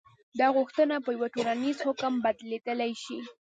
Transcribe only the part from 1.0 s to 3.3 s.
په یوه ټولیز حکم بدلېدلی شي.